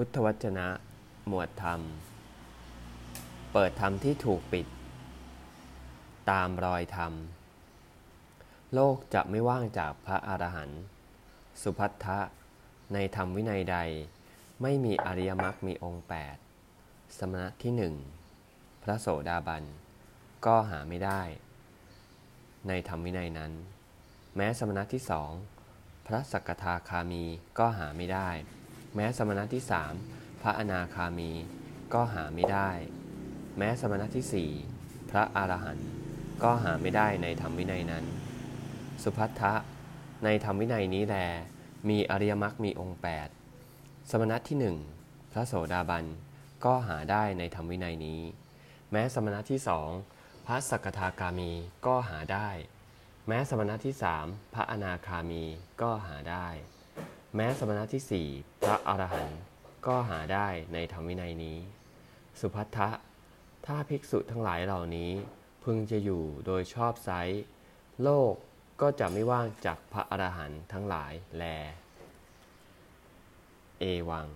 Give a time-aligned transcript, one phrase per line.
[0.00, 0.68] พุทธวจนะ
[1.28, 1.80] หมวดธรรม
[3.52, 4.66] เปิดธรรมที่ถูกปิด
[6.30, 7.12] ตามรอยธรรม
[8.74, 10.82] โลกจะไม่ว่างจากพระอรหันต์
[11.62, 12.18] สุพัทธะ
[12.92, 13.76] ในธรรมวินัยใด
[14.62, 16.06] ไม่มีอริยมรรคมีองค์
[16.60, 17.94] 8 สมณะที่หนึ่ง
[18.82, 19.64] พระโสดาบัน
[20.46, 21.22] ก็หาไม่ได้
[22.68, 23.52] ในธรรมวินัยนั้น
[24.36, 25.30] แม้สมณะที่สอง
[26.06, 27.24] พระสักทาคามี
[27.58, 28.30] ก็หาไม่ได้
[28.94, 29.92] แม้สมณะที่สาม
[30.40, 31.32] พระอนาคามี
[31.94, 32.70] ก็หาไม่ได้
[33.58, 34.50] แม้สมณะที่สี่
[35.10, 35.90] พระอรหันต์
[36.42, 38.04] ก็หาไม่ได้ในธรรมวินัยนั้น
[39.02, 39.54] สุพัทธะ
[40.24, 41.16] ในธรรมวินัยนี้แล
[41.88, 43.00] มีอริยมรรคมีองค์
[43.50, 44.76] 8 สมณะที่หนึ่ง
[45.32, 46.04] พระโสดาบัน
[46.64, 48.20] ก็หาได้ในธรรมวินัยนี้
[48.90, 49.90] แม้สมณะที่สอง
[50.46, 51.50] พระสกทาคามี
[51.86, 52.48] ก็หาได้
[53.26, 55.44] แม้สมณะที่สามพระอนาคามี
[55.82, 56.46] ก็หาได้
[57.34, 58.28] แม้สมณะที่สี่
[58.62, 59.40] พระอรหันต์
[59.86, 61.58] ก็หาได้ในธรรมวินัยนี้
[62.40, 62.88] สุพัทธะ
[63.66, 65.10] ถ้าภิกษุทั้งหลายเหล่านี้
[65.64, 67.10] พึงจะอยู่โดยชอบไซ
[68.02, 68.34] โลก
[68.80, 71.44] ก็จะไม่ว่างจากพระอรหันต์ทั้งหลายแล
[73.80, 74.26] เอวัง